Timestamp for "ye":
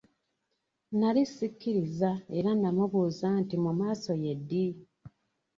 4.23-4.33